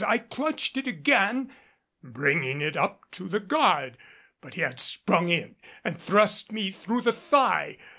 [0.07, 1.51] I clutched it again,
[2.01, 3.99] bringing it up to the guard.
[4.41, 7.77] But he had sprung in and thrust me through the thigh.